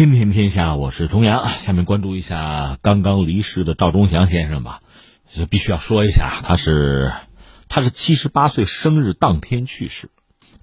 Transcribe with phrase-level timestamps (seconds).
[0.00, 1.46] 天天天下，我是钟阳。
[1.58, 4.80] 下面关注一下刚刚离世的赵忠祥先生吧。
[5.28, 7.12] 这必须要说一下，他是
[7.68, 10.08] 他是七十八岁生日当天去世。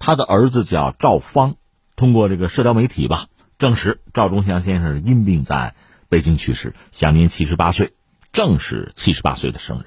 [0.00, 1.54] 他的儿子叫赵芳，
[1.94, 3.26] 通过这个社交媒体吧，
[3.58, 5.76] 证实赵忠祥先生因病在
[6.08, 7.92] 北京去世，享年七十八岁，
[8.32, 9.84] 正是七十八岁的生日。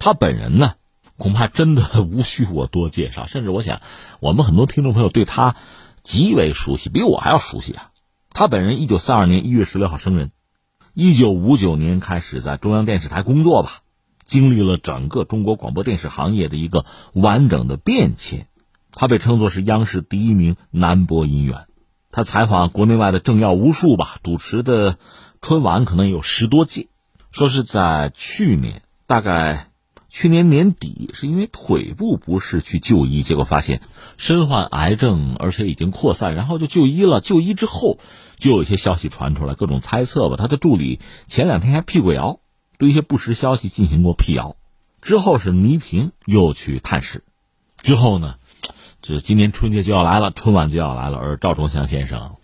[0.00, 0.74] 他本人呢，
[1.16, 3.80] 恐怕真的无需我多介绍，甚至我想，
[4.18, 5.54] 我们很多听众朋友对他
[6.02, 7.87] 极为熟悉，比我还要熟悉啊。
[8.38, 10.30] 他本人一九四二年一月十六号生人，
[10.94, 13.80] 一九五九年开始在中央电视台工作吧，
[14.24, 16.84] 经历了整个中国广播电视行业的一个
[17.14, 18.46] 完整的变迁。
[18.92, 21.66] 他被称作是央视第一名男播音员，
[22.12, 24.98] 他采访国内外的政要无数吧，主持的
[25.42, 26.86] 春晚可能有十多届。
[27.32, 29.67] 说是在去年，大概。
[30.08, 33.82] 去年年底是因为腿部不适去就医，结果发现
[34.16, 37.20] 身患癌症，而且已经扩散，然后就就医了。
[37.20, 37.98] 就医之后，
[38.38, 40.36] 就有一些消息传出来，各种猜测吧。
[40.38, 42.40] 他的助理前两天还辟过谣，
[42.78, 44.56] 对一些不实消息进行过辟谣。
[45.02, 47.22] 之后是倪萍又去探视，
[47.76, 48.36] 之后呢，
[49.02, 52.36] 这今年春节就要来了，春晚就要来了，而赵忠祥先生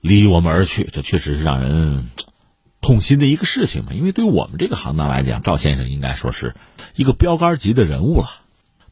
[0.00, 2.08] 离我们而去，这确实是让人。
[2.80, 6.54] 痛心的一个事情嘛，因为对于我们这个行当来讲，赵先生应该说是
[6.94, 8.28] 一个标杆级的人物了。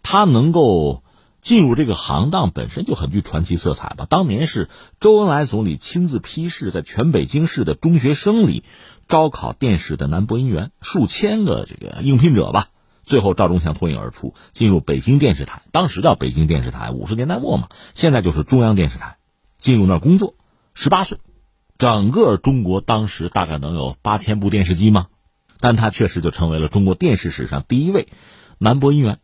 [0.03, 1.03] 他能够
[1.41, 4.07] 进入这个行当本身就很具传奇色彩吧。
[4.09, 4.69] 当年是
[5.01, 8.65] 周恩来总理亲自批示，在全北京市的中学生里
[9.07, 12.69] 招考电视的男播音员，数千个这个应聘者吧。
[13.03, 19.19] 最后赵忠祥脱颖而出，进入北京电视台，当时叫北京电视台，五十年代末嘛，现在就是中央电视台，
[19.59, 20.35] 进入那儿工作，
[20.73, 21.19] 十八岁。
[21.85, 25.09] 整个中国当时大概能有八千部电视机吗？
[25.61, 28.09] 但他确实就成为了中国电视史上第一位
[28.57, 29.19] 男播音员。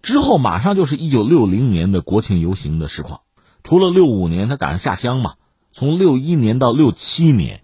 [0.00, 3.20] 之后马上就是一九六零年的国庆游行的实况，
[3.62, 5.34] 除了六五年他赶上下乡嘛，
[5.72, 7.62] 从六一年到六七年，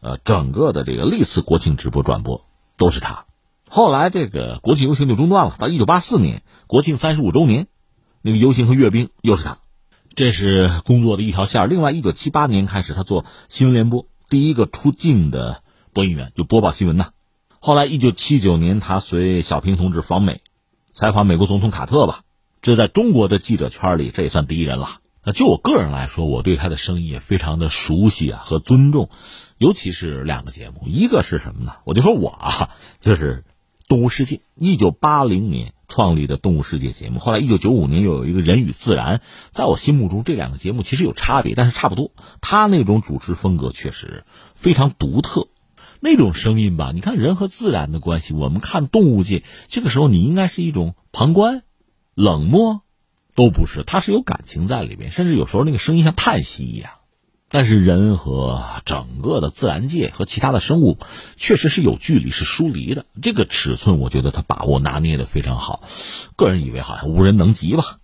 [0.00, 2.44] 呃，整个的这个历次国庆直播转播
[2.76, 3.26] 都是他。
[3.68, 7.68] 后来这个国庆游行就中断了，到一九八四年国庆三十五周年，
[8.20, 9.58] 那个游行和阅兵又是他。
[10.14, 15.62] 这是工作的一条线另外，一九七八年开始，他做新闻联播第一个出镜的
[15.94, 17.12] 播音员，就播报新闻呐。
[17.60, 20.42] 后来，一九七九年，他随小平同志访美，
[20.92, 22.24] 采访美国总统卡特吧。
[22.60, 24.98] 这在中国的记者圈里，这也算第一人了。
[25.24, 29.08] 那就我个人来说，我对他的声音也非常的熟悉啊和尊重，
[29.56, 31.76] 尤其是两个节目，一个是什么呢？
[31.84, 32.70] 我就说我啊，
[33.00, 33.44] 就是
[33.88, 35.72] 《动物世界》，一九八零年。
[35.92, 39.18] 创立的《动物世界》节目，后来一九九五年又有一个《人与自然》。
[39.50, 42.12] 在我心目中，这两个节目其实有差别，但是差不多。
[42.40, 45.48] 他那种主持风格确实非常独特，
[46.00, 51.62] 那种声音吧，你看人和自然的关系，我们看动物界，这个时候你应该是一种旁观、
[52.14, 52.80] 冷漠，
[53.34, 56.90] 都不是，他是有感情在里边，甚至有时候那个声音像叹息一样。
[57.54, 60.96] 但是人和整个的自然界和其他的生物，
[61.36, 63.04] 确实是有距离，是疏离的。
[63.20, 65.82] 这个尺寸，我觉得他把握拿捏的非常好。
[66.34, 67.98] 个人以为好像无人能及吧。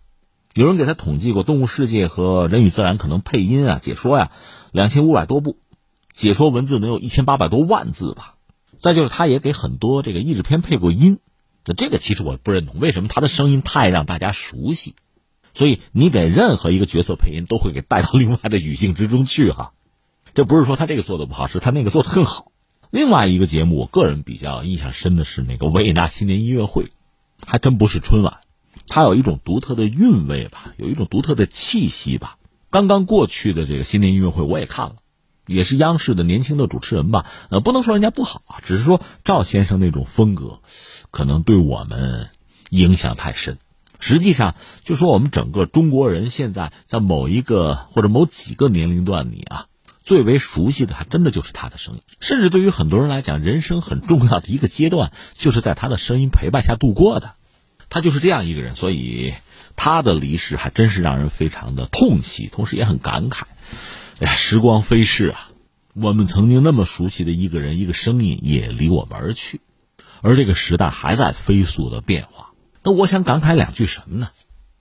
[0.53, 4.33] 有人给他统计过，《动物世界》和《人与自然》可能配音啊、解说呀，
[4.71, 5.57] 两千五百多部，
[6.13, 8.35] 解说文字能有一千八百多万字吧。
[8.79, 11.21] 再就是，他也给很多这个译制片配过音。
[11.65, 14.95] 这这个其实我不认同，为什么他的声音太让大家熟悉？
[15.55, 19.73] 所以你给任何一个角色配音，都会给带到另外的语境之中去哈。
[20.35, 22.53] 这不是说他这个做的不好，是他那个做的更好。
[22.91, 26.93] 另外一个节目，我个人比较印象深的是那个维也纳新年音乐会，
[27.45, 28.39] 还真不是春晚，
[28.87, 32.39] 它有一种独特的韵味吧，有一种独特的气息吧。
[32.71, 34.97] 刚刚过去的这个新年音乐会我也看了，
[35.47, 40.61] 也是央视的年轻的主持人吧，呃，不能说人家不好啊，只是说赵先生那种风格，
[41.11, 42.31] 可能对我们
[42.71, 43.59] 影响太深。
[43.99, 44.55] 实际上，
[44.85, 49.67] 就说我们整个中国人现在在某一个或者某几个年龄段里啊，
[50.05, 52.03] 最为熟悉的还真的就是他的声音。
[52.21, 57.35] 甚至对于很多人来讲，人生很重要的一个阶段，就是在他的声音陪伴下度过的。
[57.91, 59.35] 他就是这样一个人，所以
[59.75, 63.45] 他的离世还真是让人非常的痛惜，同时也很感慨。
[64.21, 65.51] 哎呀，时光飞逝啊，
[65.95, 69.61] 我们曾经那么熟悉的一个人、一个声音也离我们而去，
[70.21, 72.51] 而这个时代还在飞速的变化。
[72.89, 74.31] 那我想感慨两句什么呢？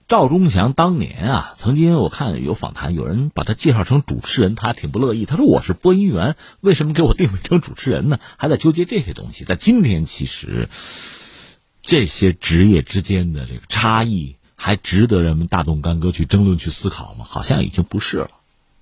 [0.08, 5.26] 赵忠祥当年啊，曾经我看有访谈，有人把他介绍成主持人，他挺不乐意。
[5.26, 9.44] 他说：“我是播音员，为什么给我定位成主持人呢？”还在纠结这些东西。
[9.44, 10.70] 在今天，其实
[11.82, 17.26] 这些职业之间的这个差异，还值得人们大动干戈去争论、去思考吗？
[17.28, 18.30] 好像已经不是了。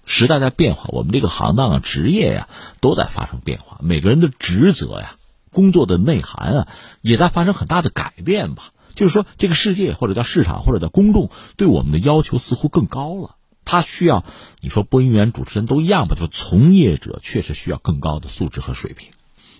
[0.05, 3.81] 时代在变化，我们这个行当啊、职业呀，都在发生变化。
[3.83, 5.17] 每个人的职责呀、
[5.51, 6.69] 工作的内涵啊，
[7.01, 8.71] 也在发生很大的改变吧。
[8.97, 13.37] 就是说，这个世界或者叫市场或者叫公众对我们的要求似乎更高了。
[13.65, 14.25] 他需要
[14.61, 16.17] 你说播音员、主持人都一样吧？
[16.19, 19.11] 就从业者确实需要更高的素质和水平，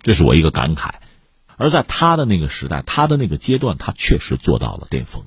[0.01, 0.95] 这是我一个感慨。
[1.55, 5.23] 而在他的那个时代，他的那个阶段，他确实做到了巅峰。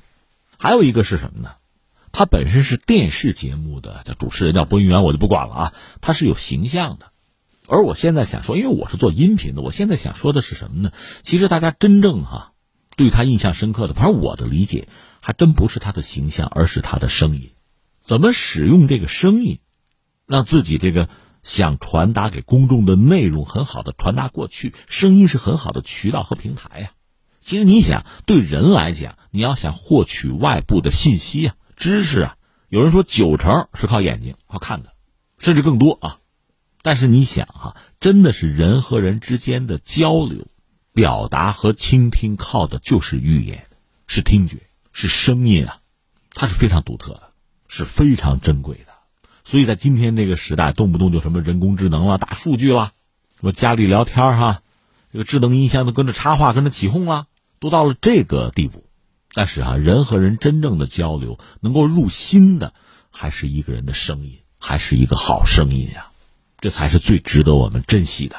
[0.57, 1.51] 还有一个是什么呢？
[2.11, 5.73] 他本身是电视节目的叫主持人，叫播音员，我就不管了啊。
[6.01, 7.11] 他是有形象的。
[7.67, 10.91] 而我现在想说，因为我是做音频的，我现在想说的是什么呢？
[11.21, 12.51] 其实大家真正哈
[12.95, 14.87] 对他印象深刻的，反正我的理解
[15.19, 17.51] 还真不是他的形象，而是他的声音。
[18.01, 19.59] 怎么使用这个声音，
[20.25, 21.09] 让自己这个
[21.43, 24.73] 想传达给公众的内容很好的传达过去？
[24.87, 26.91] 声音是很好的渠道和平台呀。
[27.39, 32.35] 其实你想，对人来讲，你要想获取外部的信息啊、知识啊，
[32.69, 34.93] 有人说九成是靠眼睛靠看的，
[35.39, 36.19] 甚至更多啊。
[36.83, 40.47] 但是你想哈，真的是人和人之间的交流、
[40.93, 43.67] 表达和倾听，靠的就是语言，
[44.07, 44.57] 是听觉，
[44.91, 45.79] 是声音啊，
[46.33, 47.31] 它是非常独特的。
[47.73, 48.91] 是非常珍贵的，
[49.45, 52.91] 所以在今天这个时代，动不动就什么人工智能了、大数据了，
[53.39, 54.61] 什么家里聊天哈，
[55.13, 57.27] 这个智能音箱都跟着插话、跟着起哄了，
[57.61, 58.83] 都到了这个地步。
[59.33, 62.73] 但是啊，人和人真正的交流，能够入心的，
[63.09, 66.11] 还是一个人的声音，还是一个好声音呀，
[66.59, 68.35] 这才是最值得我们珍惜的。